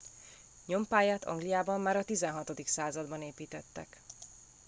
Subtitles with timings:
[0.65, 2.61] nyompályát angliában már a 16.
[2.67, 3.97] században építettek